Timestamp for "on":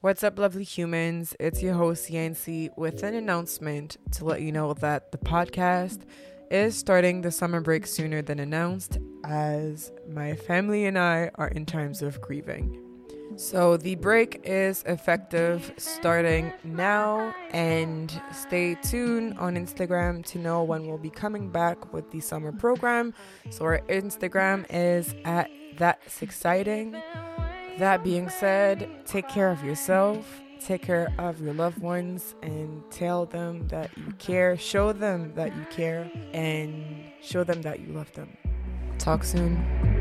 19.40-19.56